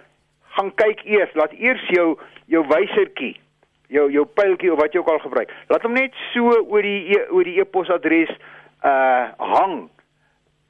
gaan 0.57 0.75
kyk 0.75 1.03
eers, 1.05 1.33
laat 1.35 1.53
eers 1.53 1.89
jou 1.95 2.15
jou 2.47 2.63
wysertjie, 2.69 3.35
jou 3.89 4.11
jou 4.13 4.25
pyltjie 4.39 4.73
of 4.73 4.81
wat 4.81 4.93
jy 4.93 5.01
ook 5.03 5.11
al 5.15 5.23
gebruik. 5.25 5.53
Laat 5.73 5.83
hom 5.87 5.97
net 5.97 6.15
so 6.33 6.53
oor 6.53 6.83
die 6.83 7.17
e, 7.17 7.25
oor 7.31 7.45
die 7.45 7.59
e-posadres 7.61 8.33
uh 8.85 9.33
hang. 9.55 9.89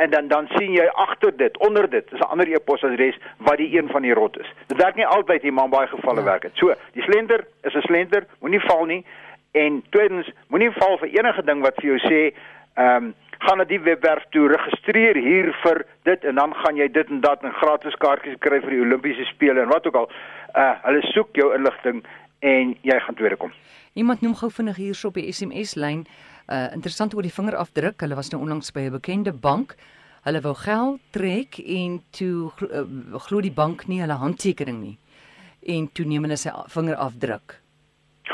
En 0.02 0.10
dan 0.10 0.28
dan 0.28 0.48
sien 0.56 0.72
jy 0.74 0.86
agter 1.06 1.36
dit, 1.36 1.58
onder 1.58 1.90
dit, 1.90 2.12
is 2.12 2.18
'n 2.18 2.30
ander 2.34 2.48
e-posadres 2.48 3.18
wat 3.38 3.56
die 3.56 3.76
een 3.78 3.88
van 3.88 4.02
die 4.02 4.14
rot 4.14 4.38
is. 4.38 4.52
Dit 4.66 4.82
werk 4.82 4.94
nie 4.94 5.06
altyd 5.06 5.42
nie, 5.42 5.52
maar 5.52 5.68
baie 5.68 5.86
gevalle 5.86 6.20
ja. 6.20 6.24
werk 6.24 6.42
dit. 6.42 6.50
So, 6.54 6.74
die 6.92 7.02
slender 7.02 7.46
is 7.62 7.74
'n 7.74 7.80
slender, 7.80 8.26
moenie 8.40 8.60
val 8.60 8.84
nie. 8.84 9.04
En 9.52 9.84
tweedens, 9.90 10.30
moenie 10.48 10.70
val 10.70 10.98
vir 10.98 11.08
enige 11.08 11.44
ding 11.44 11.62
wat 11.62 11.74
vir 11.74 11.84
jou 11.84 11.98
sê, 11.98 12.34
ehm 12.74 13.04
um, 13.04 13.14
gaan 13.38 13.58
na 13.58 13.64
die 13.64 13.80
webwerf 13.80 14.24
toe 14.30 14.48
registreer 14.48 15.16
hier 15.16 15.52
vir 15.62 15.84
dit 16.08 16.24
en 16.24 16.34
dan 16.34 16.54
gaan 16.54 16.76
jy 16.76 16.88
dit 16.92 17.08
en 17.10 17.20
dat 17.20 17.42
en 17.42 17.54
gratis 17.60 17.96
kaartjies 18.02 18.38
kry 18.40 18.60
vir 18.60 18.76
die 18.76 18.82
Olimpiese 18.84 19.24
spele 19.30 19.62
en 19.62 19.72
wat 19.72 19.86
ook 19.86 19.98
al. 20.04 20.10
Uh 20.54 20.72
hulle 20.86 21.02
soek 21.12 21.36
jou 21.36 21.50
inligting 21.56 22.04
en 22.40 22.76
jy 22.82 23.00
gaan 23.00 23.18
tweede 23.18 23.36
kom. 23.36 23.52
Iemand 23.94 24.20
noem 24.22 24.34
gou 24.34 24.50
vinnig 24.50 24.76
hierso 24.76 25.08
op 25.08 25.18
die 25.20 25.32
SMS 25.32 25.74
lyn 25.74 26.04
uh 26.48 26.68
interessant 26.76 27.14
oor 27.14 27.26
die 27.26 27.34
vingerafdruk. 27.34 28.00
Hulle 28.00 28.18
was 28.18 28.30
nou 28.30 28.42
onlangs 28.42 28.72
by 28.72 28.86
'n 28.88 28.96
bekende 28.98 29.32
bank. 29.32 29.76
Hulle 30.24 30.40
wou 30.40 30.54
geld 30.54 31.00
trek 31.10 31.58
en 31.58 32.02
toe 32.10 32.50
uh, 32.70 32.84
glo 33.26 33.40
die 33.40 33.52
bank 33.52 33.86
nie 33.86 34.00
hulle 34.00 34.16
handtekening 34.16 34.80
nie. 34.80 34.98
En 35.60 35.88
toe 35.92 36.06
neem 36.06 36.24
hulle 36.24 36.36
sy 36.36 36.50
vingerafdruk. 36.72 37.60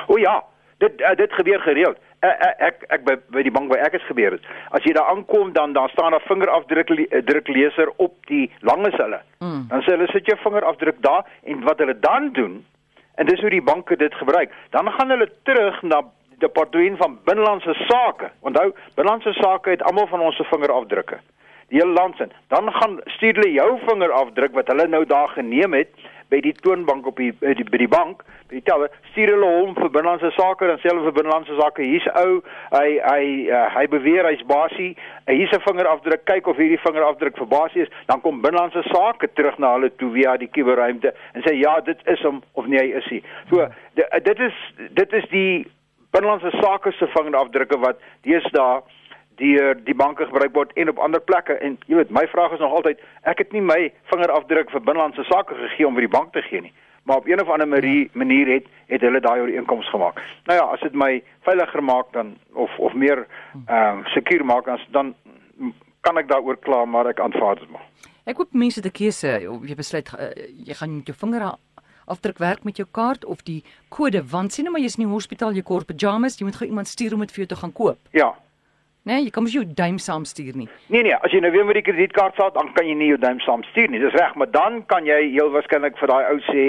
O 0.07 0.19
ja, 0.19 0.37
dit 0.79 1.01
uh, 1.01 1.17
dit 1.17 1.33
gebeur 1.33 1.61
gereeld 1.61 1.99
ek 2.21 2.57
ek, 2.59 2.83
ek 2.89 3.05
by, 3.05 3.15
by 3.33 3.43
die 3.47 3.53
bank 3.53 3.71
waar 3.73 3.85
ek 3.87 3.97
het 3.97 4.07
gebeur 4.09 4.37
het. 4.37 4.45
As 4.77 4.85
jy 4.85 4.93
daar 4.97 5.09
aankom 5.13 5.53
dan 5.57 5.73
dan 5.73 5.89
staan 5.89 6.15
'n 6.15 6.21
vingerafdruk 6.29 6.91
eh, 6.91 7.23
drukleser 7.25 7.93
op 7.97 8.15
die 8.27 8.51
langes 8.61 8.97
hulle. 8.97 9.21
Mm. 9.41 9.67
Dan 9.69 9.83
sê 9.83 9.97
hulle 9.97 10.09
sit 10.13 10.27
jou 10.27 10.39
vingerafdruk 10.39 11.01
daar 11.01 11.25
en 11.45 11.65
wat 11.65 11.79
hulle 11.79 11.99
dan 12.01 12.33
doen 12.33 12.65
en 13.15 13.27
dis 13.27 13.41
hoe 13.41 13.51
die 13.51 13.63
banke 13.63 13.97
dit 13.97 14.15
gebruik. 14.15 14.53
Dan 14.71 14.91
gaan 14.91 15.11
hulle 15.11 15.29
terug 15.43 15.83
na 15.83 16.01
die 16.03 16.39
departement 16.39 16.97
van 16.99 17.19
binnelandse 17.25 17.75
sake. 17.75 18.31
Onthou, 18.41 18.73
binnelandse 18.95 19.33
sake 19.33 19.71
het 19.71 19.83
almal 19.83 20.07
van 20.07 20.21
ons 20.21 20.37
se 20.37 20.45
vingerafdrukke. 20.45 21.19
Die 21.69 21.79
hele 21.79 21.93
land 21.93 22.17
se. 22.17 22.29
Dan 22.49 22.73
gaan 22.73 23.01
stuur 23.05 23.35
hulle 23.35 23.53
jou 23.53 23.79
vingerafdruk 23.87 24.53
wat 24.53 24.67
hulle 24.73 24.89
nou 24.89 25.05
daar 25.07 25.29
geneem 25.29 25.73
het 25.73 25.89
by 26.31 26.41
die 26.45 26.55
toonbank 26.63 27.07
op 27.11 27.19
die 27.21 27.33
by 27.41 27.55
die, 27.59 27.67
by 27.67 27.81
die 27.83 27.89
bank, 27.91 28.23
by 28.49 28.59
die 28.59 28.65
teller, 28.67 28.93
stuur 29.11 29.33
hulle 29.35 29.51
hom 29.57 29.75
vir 29.79 29.91
binnelandse 29.97 30.31
sake 30.37 30.69
sê 30.83 30.91
hulle 30.91 31.07
vir 31.09 31.17
binnelandse 31.19 31.57
sake, 31.61 31.87
hier's 31.87 32.07
ou, 32.23 32.39
hy 32.75 32.99
hy 33.05 33.25
uh, 33.51 33.65
hy 33.75 33.87
beweer 33.93 34.29
hy's 34.31 34.45
basie, 34.51 34.93
uh, 35.27 35.35
hier's 35.35 35.53
'n 35.57 35.65
vingerafdruk, 35.67 36.25
kyk 36.31 36.53
of 36.53 36.61
hierdie 36.63 36.81
vingerafdruk 36.85 37.39
vir 37.43 37.51
basie 37.51 37.83
is, 37.87 37.93
dan 38.07 38.23
kom 38.25 38.43
binnelandse 38.45 38.85
sake 38.91 39.33
terug 39.35 39.59
na 39.59 39.75
hulle 39.77 39.91
toe 39.99 40.13
via 40.15 40.37
die 40.41 40.51
kuberruimte 40.51 41.15
en 41.35 41.47
sê 41.47 41.57
ja, 41.59 41.81
dit 41.81 41.99
is 42.07 42.23
hom 42.27 42.43
of 42.55 42.67
nee, 42.67 42.81
hy 42.81 43.03
is 43.03 43.11
hy. 43.11 43.21
So 43.51 43.69
dit 43.99 44.47
is 44.49 44.65
dit 44.97 45.19
is 45.21 45.29
die 45.35 45.67
binnelandse 46.15 46.51
sake 46.61 46.93
se 46.99 47.07
vingerafdrukke 47.15 47.79
wat 47.83 48.01
deesdae 48.27 48.83
deur 49.41 49.81
die 49.85 49.97
banke 49.97 50.29
gebruik 50.29 50.55
word 50.55 50.77
en 50.77 50.93
op 50.93 51.03
ander 51.03 51.21
plekke. 51.21 51.57
En 51.65 51.79
jy 51.89 51.99
weet 51.99 52.15
my 52.15 52.27
vraag 52.29 52.53
is 52.57 52.63
nog 52.63 52.77
altyd 52.79 53.03
ek 53.33 53.43
het 53.45 53.57
nie 53.57 53.65
my 53.65 53.81
vingerafdruk 54.13 54.71
vir 54.71 54.87
binnelandse 54.87 55.25
sake 55.33 55.57
gegee 55.65 55.89
om 55.89 55.99
vir 55.99 56.09
die 56.09 56.17
bank 56.19 56.33
te 56.37 56.45
gee 56.47 56.69
nie 56.69 56.75
maar 57.03 57.17
op 57.17 57.27
een 57.27 57.41
of 57.41 57.49
ander 57.49 57.69
manier, 57.69 58.09
manier 58.13 58.47
het 58.47 58.67
het 58.87 59.01
hulle 59.01 59.21
daai 59.21 59.41
ooreenkoms 59.41 59.91
gemaak. 59.91 60.23
Nou 60.45 60.59
ja 60.59 60.65
as 60.65 60.81
dit 60.81 60.93
my 60.95 61.23
veiliger 61.41 61.83
maak 61.83 62.13
dan 62.13 62.37
of 62.53 62.79
of 62.79 62.95
meer 62.95 63.27
ehm 63.67 63.99
uh, 63.99 64.07
seker 64.15 64.45
maak 64.45 64.69
as 64.69 64.87
dan 64.91 65.15
kan 66.01 66.19
ek 66.19 66.29
daaroor 66.29 66.59
kla 66.59 66.85
maar 66.85 67.07
ek 67.07 67.21
aanvaar 67.21 67.59
dit 67.59 67.71
maar. 67.71 67.87
Ek 68.25 68.37
hoop 68.37 68.53
mense 68.53 68.81
te 68.81 68.91
keuse 68.91 69.41
jy 69.41 69.77
besluit 69.77 70.13
uh, 70.19 70.31
jy 70.67 70.75
gaan 70.75 71.01
jou 71.05 71.17
vinger 71.17 71.47
afdruk 72.05 72.39
werk 72.39 72.65
met 72.65 72.77
jou 72.77 72.89
kaart 72.91 73.25
of 73.25 73.43
die 73.43 73.65
kode 73.89 74.23
want 74.31 74.53
sien 74.53 74.65
nou 74.65 74.73
maar 74.73 74.83
jy's 74.83 74.99
in 74.99 75.07
die 75.07 75.13
hospitaal 75.13 75.55
jy 75.55 75.63
kort 75.63 75.87
pyjamas 75.87 76.39
jy 76.39 76.47
moet 76.47 76.57
gou 76.57 76.69
iemand 76.69 76.89
stuur 76.89 77.15
om 77.15 77.21
dit 77.21 77.33
vir 77.33 77.45
jou 77.45 77.51
te 77.55 77.61
gaan 77.63 77.73
koop. 77.73 77.99
Ja 78.13 78.35
Nee, 79.09 79.23
jy 79.25 79.31
kan 79.31 79.43
mos 79.43 79.55
jou 79.55 79.65
duim 79.65 79.99
saam 79.99 80.25
stuur 80.29 80.57
nie. 80.57 80.69
Nee 80.93 81.03
nee, 81.03 81.15
as 81.17 81.33
jy 81.33 81.41
nou 81.41 81.51
weer 81.55 81.65
met 81.65 81.79
die 81.79 81.85
kredietkaart 81.87 82.37
saad, 82.37 82.55
dan 82.55 82.73
kan 82.77 82.87
jy 82.87 82.95
nie 82.95 83.09
jou 83.09 83.19
duim 83.19 83.41
saam 83.41 83.63
stuur 83.71 83.89
nie. 83.89 84.01
Dis 84.03 84.17
reg, 84.19 84.35
maar 84.35 84.51
dan 84.51 84.83
kan 84.93 85.09
jy 85.09 85.21
heel 85.31 85.53
waarskynlik 85.55 85.97
vir 85.99 86.13
daai 86.13 86.25
ou 86.33 86.39
sê, 86.51 86.67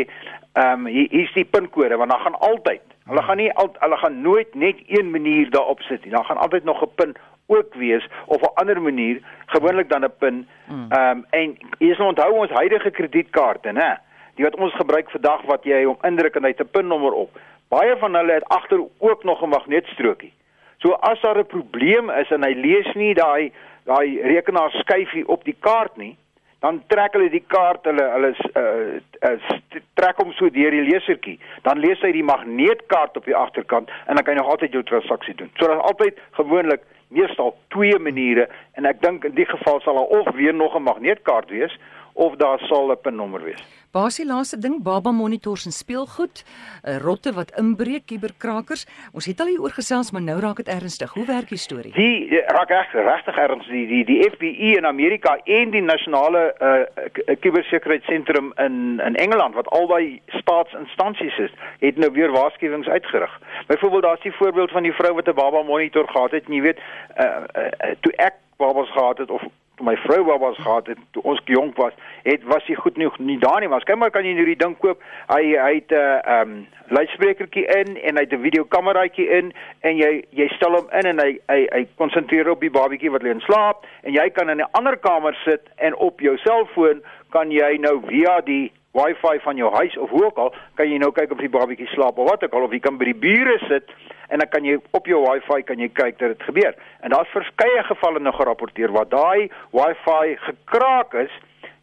ehm 0.53 0.85
um, 0.85 0.87
hier 0.91 1.09
hier's 1.11 1.33
die 1.35 1.47
pinkode 1.47 1.97
want 1.99 2.11
dan 2.11 2.23
gaan 2.23 2.39
altyd. 2.39 2.85
Hulle 3.11 3.23
gaan 3.27 3.37
nie 3.37 3.51
al 3.53 3.71
hulle 3.79 3.97
gaan 3.97 4.21
nooit 4.21 4.55
net 4.55 4.79
een 4.87 5.11
manier 5.11 5.51
daarop 5.51 5.83
sit 5.87 6.03
nie. 6.05 6.13
Dan 6.15 6.25
gaan 6.25 6.37
altyd 6.37 6.63
nog 6.63 6.81
'n 6.83 6.95
pin 6.95 7.15
ook 7.47 7.75
wees 7.75 8.07
of 8.25 8.41
'n 8.41 8.55
ander 8.61 8.81
manier, 8.81 9.19
gewoonlik 9.45 9.89
dan 9.89 10.05
'n 10.05 10.13
pin. 10.19 10.47
Hmm. 10.67 10.87
Ehm 10.91 11.17
um, 11.17 11.25
en 11.29 11.57
jy 11.79 11.93
sal 11.95 12.07
onthou 12.07 12.31
ons 12.33 12.51
huidige 12.51 12.91
kredietkaarte, 12.91 13.71
né? 13.71 13.99
die 14.35 14.45
wat 14.45 14.55
ons 14.55 14.75
gebruik 14.79 15.11
vandag 15.11 15.41
wat 15.49 15.65
jy 15.67 15.83
hom 15.85 15.97
indruk 16.07 16.35
en 16.35 16.43
hy 16.47 16.53
het 16.53 16.61
'n 16.61 16.71
pinnommer 16.71 17.13
op. 17.13 17.39
Baie 17.69 17.95
van 17.97 18.15
hulle 18.15 18.33
het 18.33 18.47
agter 18.47 18.79
ook 18.97 19.23
nog 19.23 19.43
'n 19.43 19.49
magneetstrokie. 19.49 20.33
So 20.81 20.93
as 20.93 21.21
daar 21.21 21.37
'n 21.37 21.45
probleem 21.45 22.09
is 22.09 22.29
en 22.31 22.43
hy 22.43 22.53
lees 22.53 22.93
nie 22.93 23.13
daai 23.13 23.51
daai 23.85 24.21
rekenaar 24.21 24.71
skyfie 24.71 25.27
op 25.27 25.43
die 25.43 25.55
kaart 25.59 25.97
nie, 25.97 26.17
dan 26.59 26.83
trek 26.87 27.13
hulle 27.13 27.29
die 27.29 27.43
kaart, 27.47 27.85
hulle 27.89 28.05
hulle 28.13 28.29
uh, 28.61 28.99
uh, 29.29 29.57
trek 29.93 30.17
hom 30.21 30.33
so 30.37 30.49
deur 30.49 30.71
die 30.71 30.85
lesertjie. 30.85 31.39
Dan 31.65 31.81
lees 31.81 32.01
hy 32.05 32.11
die 32.11 32.25
magneetkaart 32.25 33.17
op 33.17 33.25
die 33.25 33.35
agterkant 33.35 33.89
en 34.05 34.15
dan 34.15 34.23
kan 34.23 34.35
jy 34.35 34.41
nog 34.41 34.51
altyd 34.53 34.77
jou 34.77 34.83
transaksie 34.83 35.35
doen. 35.35 35.49
So 35.57 35.67
daar's 35.67 35.87
altyd 35.89 36.19
gewoonlik 36.37 36.85
meestal 37.07 37.55
twee 37.67 37.97
maniere 37.99 38.47
en 38.77 38.85
ek 38.85 39.01
dink 39.01 39.25
in 39.25 39.35
die 39.35 39.49
geval 39.49 39.81
sal 39.81 39.97
daar 39.99 40.13
of 40.21 40.29
weer 40.37 40.53
nog 40.53 40.75
'n 40.77 40.83
magneetkaart 40.83 41.49
wees 41.49 41.77
of 42.21 42.35
daar 42.35 42.59
sal 42.59 42.91
'n 42.91 43.01
pinnommer 43.01 43.43
wees. 43.43 43.61
Basie 43.91 44.25
laaste 44.25 44.57
ding, 44.57 44.83
baba 44.83 45.11
monitors 45.11 45.65
en 45.65 45.71
speelgoed, 45.71 46.43
uh, 46.43 46.97
rotte 46.97 47.33
wat 47.33 47.51
inbreek, 47.59 48.05
kuberkrakers. 48.05 48.85
Ons 49.11 49.25
het 49.25 49.39
al 49.39 49.47
hier 49.51 49.61
oor 49.61 49.73
gesels, 49.75 50.11
maar 50.11 50.21
nou 50.21 50.39
raak 50.39 50.55
dit 50.55 50.67
ernstig. 50.67 51.13
Hoe 51.13 51.25
werk 51.25 51.49
die 51.49 51.57
storie? 51.57 51.91
Die, 51.93 52.39
raak 52.47 52.69
reg 52.69 52.93
regtig 52.93 53.35
ernstig. 53.35 53.71
Die, 53.71 53.87
die 53.87 54.05
die 54.05 54.29
FBI 54.31 54.77
in 54.77 54.85
Amerika 54.85 55.35
en 55.43 55.69
die 55.75 55.81
nasionale 55.81 56.55
uh 56.59 57.35
kubersekuriteit-sentrum 57.39 58.53
in 58.55 59.01
in 59.05 59.15
Engeland 59.15 59.53
wat 59.53 59.69
albei 59.69 60.21
staatsinstansies 60.25 61.37
is, 61.37 61.51
het 61.79 61.97
nou 61.97 62.11
weer 62.11 62.31
waarskuwings 62.31 62.87
uitgerig. 62.87 63.39
Byvoorbeeld 63.67 64.03
daar's 64.03 64.21
die 64.21 64.37
voorbeeld 64.39 64.71
van 64.71 64.83
die 64.83 64.93
vrou 64.93 65.13
wat 65.13 65.27
'n 65.27 65.33
baba 65.33 65.63
monitor 65.63 66.07
gehad 66.07 66.31
het 66.31 66.45
en 66.45 66.53
jy 66.53 66.61
weet, 66.61 66.79
uh, 67.17 67.25
uh 67.25 67.91
toe 67.99 68.13
ek 68.15 68.33
babas 68.57 68.91
gehad 68.91 69.17
het 69.17 69.29
of 69.29 69.43
my 69.81 69.95
vrou 70.05 70.23
babas 70.23 70.57
gehad 70.57 70.87
het 70.87 70.97
toe 71.11 71.23
ons 71.23 71.41
jonk 71.45 71.77
was, 71.77 71.93
het 72.23 72.43
was 72.43 72.65
hy 72.67 72.75
goed 72.75 72.97
nie 72.97 73.09
nie 73.17 73.39
daar 73.39 73.59
nie 73.59 73.69
was. 73.69 73.83
Kyk 73.83 73.97
maar 73.97 74.11
kan 74.11 74.25
jy 74.25 74.33
nou 74.33 74.45
die 74.45 74.59
ding 74.59 74.77
koop. 74.77 75.01
Hy 75.27 75.55
hy 75.57 75.73
het 75.75 75.91
'n 75.91 75.95
uh, 75.95 76.19
ehm 76.23 76.49
um, 76.49 76.67
luidsprekertjie 76.91 77.65
in 77.65 77.95
en 77.97 78.15
hy 78.15 78.23
het 78.25 78.33
'n 78.33 78.41
videokameraatjie 78.41 79.27
in 79.29 79.53
en 79.81 79.97
jy 79.97 80.23
jy 80.29 80.47
stel 80.47 80.75
hom 80.75 80.87
in 80.91 81.07
en 81.11 81.19
hy 81.19 81.39
hy 81.47 81.67
hy 81.71 81.87
konsentreer 81.95 82.49
op 82.49 82.59
die 82.59 82.69
babatjie 82.69 83.11
wat 83.11 83.23
lê 83.23 83.31
en 83.31 83.39
slaap 83.47 83.85
en 84.03 84.13
jy 84.13 84.29
kan 84.29 84.49
in 84.49 84.57
'n 84.57 84.71
ander 84.71 84.97
kamer 84.97 85.35
sit 85.45 85.61
en 85.75 85.95
op 85.95 86.19
jou 86.19 86.37
selfoon 86.37 87.03
kan 87.29 87.51
jy 87.51 87.77
nou 87.79 88.01
via 88.07 88.41
die 88.41 88.71
wifi 88.91 89.39
van 89.39 89.57
jou 89.57 89.71
huis 89.73 89.97
of 89.97 90.09
hoe 90.09 90.25
ook 90.25 90.37
al 90.37 90.53
kan 90.75 90.89
jy 90.91 90.97
nou 90.97 91.11
kyk 91.11 91.31
of 91.31 91.37
die 91.37 91.49
babatjie 91.49 91.87
slaap 91.87 92.17
of 92.17 92.29
wat 92.29 92.43
ook 92.43 92.53
al 92.53 92.63
of 92.63 92.71
jy 92.71 92.79
kan 92.79 92.97
by 92.97 93.05
die 93.05 93.19
bure 93.19 93.57
sit 93.67 93.87
en 94.31 94.39
dan 94.39 94.49
kan 94.49 94.65
jy 94.65 94.77
op 94.95 95.07
jou 95.09 95.19
wifi 95.25 95.63
kan 95.67 95.79
jy 95.79 95.89
kyk 95.91 96.19
dat 96.19 96.33
dit 96.33 96.43
gebeur. 96.47 96.75
En 97.03 97.11
daar's 97.13 97.33
verskeie 97.35 97.83
gevalle 97.83 98.19
nou 98.23 98.33
gerapporteer 98.35 98.91
waar 98.95 99.09
daai 99.09 99.49
wifi 99.75 100.37
gekraak 100.47 101.13
is. 101.25 101.33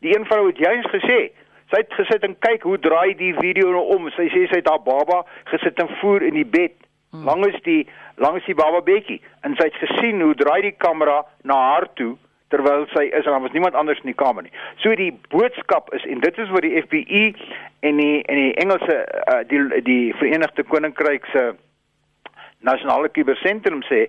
Die 0.00 0.14
een 0.16 0.24
vrou 0.26 0.46
het 0.46 0.58
juist 0.58 0.88
gesê 0.94 1.20
sy 1.68 1.82
het 1.82 1.92
gesit 1.92 2.22
en 2.24 2.36
kyk 2.40 2.62
hoe 2.64 2.78
draai 2.80 3.12
die 3.18 3.34
video 3.36 3.72
nou 3.74 3.84
om. 3.96 4.08
Sy 4.16 4.30
sê 4.32 4.46
sy 4.48 4.62
het 4.62 4.70
haar 4.70 4.80
baba 4.84 5.24
gesit 5.52 5.80
en 5.82 5.92
voer 6.00 6.24
in 6.30 6.38
die 6.40 6.46
bed 6.48 6.72
hmm. 7.12 7.28
langs 7.28 7.60
die 7.68 7.82
langs 8.16 8.46
die 8.48 8.56
baba 8.56 8.80
bedjie 8.86 9.20
en 9.44 9.58
sy 9.60 9.68
het 9.68 9.76
gesien 9.84 10.24
hoe 10.24 10.32
draai 10.38 10.62
die 10.70 10.76
kamera 10.80 11.20
na 11.44 11.60
haar 11.72 11.90
toe 12.00 12.16
terwyl 12.48 12.86
sy 12.94 13.04
is 13.12 13.26
en 13.26 13.34
daar 13.34 13.44
was 13.44 13.52
niemand 13.52 13.76
anders 13.76 14.00
in 14.00 14.08
die 14.08 14.16
kamer 14.16 14.46
nie. 14.46 14.54
So 14.80 14.94
die 14.96 15.12
boodskap 15.28 15.92
is 15.94 16.04
en 16.08 16.24
dit 16.24 16.38
is 16.40 16.52
wat 16.54 16.64
die 16.64 16.76
FBI 16.80 17.24
en 17.84 18.00
die 18.00 18.22
en 18.24 18.40
die 18.40 18.54
Engelse 18.64 19.00
uh, 19.04 19.42
die 19.52 19.82
die 19.84 20.14
Verenigde 20.16 20.64
Koninkryk 20.64 21.28
se 21.34 21.50
nasionale 22.60 23.08
kubersentrum 23.08 23.82
sê 23.90 24.06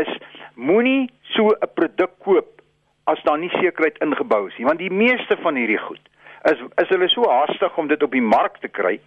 is 0.00 0.10
moenie 0.54 1.10
so 1.34 1.50
'n 1.50 1.72
produk 1.74 2.18
koop 2.18 2.60
as 3.06 3.22
daar 3.22 3.38
nie 3.38 3.50
sekerheid 3.50 3.98
ingebou 3.98 4.46
is 4.48 4.58
nie 4.58 4.66
want 4.66 4.78
die 4.78 4.90
meeste 4.90 5.36
van 5.42 5.54
hierdie 5.54 5.78
goed 5.88 6.04
is 6.44 6.58
is 6.82 6.88
hulle 6.88 7.08
so 7.08 7.28
haastig 7.28 7.78
om 7.78 7.88
dit 7.88 8.02
op 8.02 8.12
die 8.12 8.28
mark 8.34 8.60
te 8.60 8.68
kry 8.68 9.00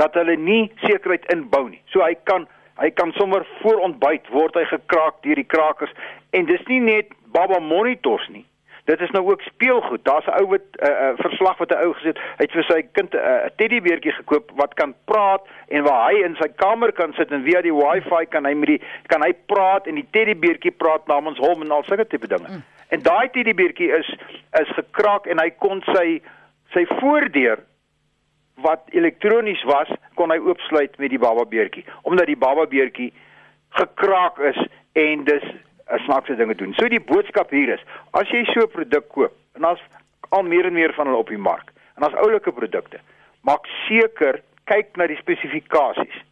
dat 0.00 0.14
hulle 0.14 0.36
nie 0.36 0.70
sekerheid 0.86 1.26
inbou 1.32 1.66
nie. 1.68 1.80
So 1.92 2.02
hy 2.04 2.16
kan 2.24 2.48
hy 2.80 2.88
kan 2.96 3.12
sommer 3.18 3.44
voor 3.60 3.82
ontbyt 3.84 4.30
word 4.32 4.56
hy 4.56 4.64
gekraak 4.70 5.18
deur 5.26 5.36
die 5.36 5.48
krakers 5.54 5.92
en 6.36 6.48
dis 6.48 6.62
nie 6.70 6.80
net 6.80 7.12
baba 7.34 7.60
monitors 7.60 8.24
nie. 8.32 8.46
Dit 8.84 9.00
is 9.00 9.10
nou 9.10 9.24
ook 9.30 9.40
speelgoed. 9.40 10.04
Daar's 10.04 10.26
'n 10.26 10.40
ou 10.40 10.46
wat 10.46 10.60
'n 10.60 10.86
uh, 10.86 10.90
uh, 10.90 11.12
verslag 11.16 11.58
wat 11.58 11.70
'n 11.70 11.82
ou 11.84 11.92
gesit, 11.92 12.18
hy 12.18 12.44
het 12.44 12.52
vir 12.52 12.64
sy 12.64 12.82
kind 12.92 13.14
'n 13.14 13.16
uh, 13.16 13.46
teddybeertjie 13.56 14.12
gekoop 14.12 14.50
wat 14.54 14.74
kan 14.74 14.94
praat 15.04 15.46
en 15.68 15.82
waar 15.82 16.10
hy 16.10 16.22
in 16.22 16.36
sy 16.40 16.48
kamer 16.56 16.92
kan 16.92 17.12
sit 17.12 17.30
en 17.30 17.42
via 17.42 17.60
die 17.62 17.74
wifi 17.74 18.26
kan 18.28 18.44
hy 18.44 18.54
met 18.54 18.68
die 18.68 18.82
kan 19.06 19.22
hy 19.22 19.32
praat 19.46 19.86
en 19.86 19.94
die 19.94 20.08
teddybeertjie 20.10 20.70
praat 20.70 21.06
namens 21.06 21.38
hom 21.38 21.62
en 21.62 21.70
al 21.70 21.84
sulke 21.84 22.06
tipe 22.06 22.26
dinge. 22.26 22.48
Mm. 22.48 22.62
En 22.88 23.02
daai 23.02 23.28
teddybeertjie 23.30 23.92
is 23.92 24.14
is 24.60 24.68
gekraak 24.68 25.26
en 25.26 25.38
hy 25.38 25.50
kon 25.50 25.82
sy 25.94 26.22
sy 26.72 26.86
voordeur 26.86 27.58
wat 28.54 28.82
elektronies 28.90 29.62
was, 29.62 29.88
kon 30.14 30.30
hy 30.30 30.38
oopsluit 30.38 30.98
met 30.98 31.10
die 31.10 31.18
baba 31.18 31.44
beertjie 31.44 31.84
omdat 32.02 32.26
die 32.26 32.36
baba 32.36 32.66
beertjie 32.66 33.12
gekraak 33.68 34.38
is 34.38 34.58
en 34.92 35.24
dis 35.24 35.44
snaakse 35.98 36.36
dinge 36.36 36.54
doen. 36.54 36.74
So 36.74 36.88
die 36.88 37.00
boodskap 37.00 37.50
hier 37.50 37.74
is, 37.74 37.80
as 38.10 38.28
jy 38.28 38.44
so 38.44 38.60
'n 38.60 38.70
produk 38.70 39.08
koop 39.08 39.32
en 39.56 39.64
as 39.64 39.80
al 40.30 40.42
meer 40.42 40.66
en 40.66 40.72
meer 40.72 40.92
van 40.92 41.06
hulle 41.06 41.18
op 41.18 41.28
die 41.28 41.38
mark 41.38 41.72
en 41.96 42.02
as 42.02 42.14
oulike 42.14 42.52
produkte, 42.52 43.00
maak 43.42 43.66
seker 43.88 44.40
kyk 44.64 44.96
na 44.96 45.06
die 45.06 45.16
spesifikasies. 45.16 46.24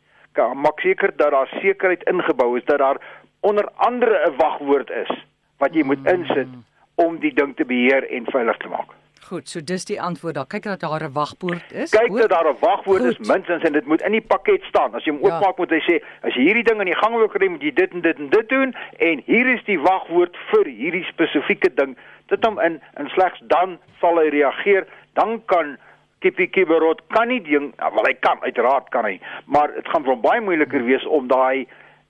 Maak 0.55 0.81
seker 0.81 1.11
dat 1.17 1.31
daar 1.31 1.50
sekerheid 1.61 2.03
ingebou 2.07 2.57
is 2.57 2.65
dat 2.65 2.79
daar 2.79 2.99
onder 3.41 3.69
andere 3.77 4.31
'n 4.31 4.37
wagwoord 4.37 4.91
is 4.91 5.11
wat 5.59 5.75
jy 5.75 5.83
moet 5.83 6.07
insit 6.07 6.49
om 6.95 7.19
die 7.19 7.35
ding 7.35 7.57
te 7.57 7.65
beheer 7.65 8.11
en 8.11 8.25
veilig 8.31 8.57
te 8.57 8.69
maak. 8.69 8.98
Goed, 9.27 9.49
so 9.49 9.61
dis 9.61 9.85
die 9.85 9.99
antwoord 10.01 10.35
daar. 10.35 10.47
Kyk 10.47 10.63
dat 10.63 10.81
daar 10.81 11.03
'n 11.05 11.13
wagwoord 11.13 11.73
is. 11.73 11.91
Kyk 11.91 12.17
dat 12.17 12.29
daar 12.29 12.49
'n 12.49 12.57
wagwoord 12.61 13.03
is 13.03 13.19
minstens 13.19 13.63
en 13.63 13.73
dit 13.73 13.87
moet 13.87 14.01
in 14.03 14.13
die 14.13 14.21
pakket 14.21 14.63
staan. 14.63 14.95
As 14.95 15.05
jy 15.05 15.13
hom 15.13 15.23
oopmaak 15.23 15.43
ja. 15.43 15.55
moet 15.57 15.71
hy 15.71 15.81
sê 15.81 16.05
as 16.23 16.35
jy 16.35 16.43
hierdie 16.43 16.65
ding 16.65 16.81
in 16.81 16.87
die 16.87 16.97
gang 16.97 17.17
wil 17.17 17.29
kry, 17.29 17.49
moet 17.49 17.63
jy 17.63 17.73
dit 17.73 17.93
en 17.93 18.01
dit 18.01 18.19
en 18.19 18.29
dit 18.29 18.49
doen 18.49 18.75
en 18.99 19.23
hier 19.27 19.47
is 19.47 19.65
die 19.65 19.81
wagwoord 19.81 20.37
vir 20.51 20.65
hierdie 20.65 21.05
spesifieke 21.05 21.75
ding. 21.75 21.97
Dit 22.27 22.45
hom 22.45 22.59
in 22.61 22.81
en 22.95 23.09
slegs 23.09 23.41
dan 23.43 23.79
sal 24.01 24.17
hy 24.17 24.29
reageer. 24.29 24.87
Dan 25.13 25.45
kan 25.47 25.79
Kippie 26.19 26.47
Kiberot 26.47 27.01
kan 27.15 27.29
nie 27.29 27.41
ding, 27.41 27.73
wel 27.79 28.05
hy 28.05 28.15
kan 28.15 28.41
uiteraard 28.43 28.89
kan 28.91 29.05
hy, 29.05 29.21
maar 29.47 29.71
dit 29.75 29.89
gaan 29.89 30.05
vir 30.05 30.17
baie 30.17 30.41
moeiliker 30.41 30.83
wees 30.85 31.07
om 31.07 31.29
daai 31.31 31.67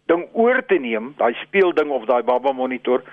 ding 0.08 0.24
oor 0.32 0.62
te 0.66 0.78
neem, 0.80 1.12
daai 1.18 1.34
speelding 1.42 1.90
of 1.92 2.06
daai 2.08 2.22
baba 2.22 2.52
monitor 2.56 3.04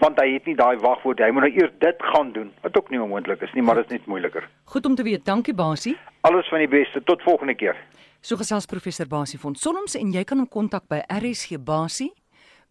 want 0.00 0.18
hy 0.20 0.32
het 0.32 0.46
nie 0.46 0.56
daai 0.58 0.78
wagwoord 0.82 1.20
hy 1.22 1.30
moet 1.34 1.46
nou 1.46 1.52
eers 1.52 1.74
dit 1.84 2.02
gaan 2.12 2.32
doen 2.32 2.50
wat 2.64 2.76
ook 2.78 2.90
nie 2.90 3.02
onmoontlik 3.02 3.42
is 3.46 3.54
nie 3.54 3.62
maar 3.62 3.80
dit 3.82 3.90
is 3.90 3.98
net 3.98 4.06
moeiliker. 4.06 4.48
Goed 4.64 4.86
om 4.86 4.94
te 4.94 5.02
weet. 5.06 5.24
Dankie 5.24 5.54
basie. 5.54 5.96
Alles 6.26 6.48
van 6.48 6.64
die 6.64 6.70
beste. 6.70 7.02
Tot 7.04 7.22
volgende 7.22 7.54
keer. 7.54 7.76
So 8.20 8.36
gesels 8.36 8.66
professor 8.66 9.06
basie 9.06 9.38
van 9.38 9.54
Sonnoms 9.54 9.94
en 9.98 10.12
jy 10.12 10.24
kan 10.24 10.42
hom 10.42 10.50
kontak 10.50 10.88
by 10.90 11.04
rsgbasie 11.20 12.12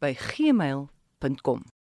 by 0.04 0.14
gmail.com 0.14 1.68